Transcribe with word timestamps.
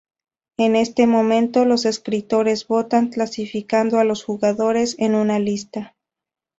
En 0.57 0.75
este 0.75 1.05
momento, 1.05 1.63
los 1.63 1.85
escritores 1.85 2.65
votan 2.67 3.09
clasificando 3.09 3.99
a 3.99 4.03
los 4.03 4.23
jugadores 4.23 4.95
en 4.97 5.13
una 5.13 5.37
lista. 5.37 5.95